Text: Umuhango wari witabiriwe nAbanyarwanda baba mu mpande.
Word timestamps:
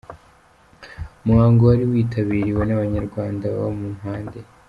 Umuhango 1.23 1.61
wari 1.69 1.83
witabiriwe 1.91 2.61
nAbanyarwanda 2.65 3.43
baba 3.55 3.69
mu 3.77 3.87
mpande. 3.97 4.39